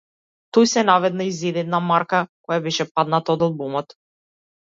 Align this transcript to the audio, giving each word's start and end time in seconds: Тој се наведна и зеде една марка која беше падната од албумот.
Тој 0.57 0.63
се 0.69 0.83
наведна 0.89 1.27
и 1.31 1.33
зеде 1.39 1.61
една 1.65 1.81
марка 1.89 2.23
која 2.47 2.59
беше 2.69 2.89
падната 2.97 3.37
од 3.37 3.45
албумот. 3.51 3.97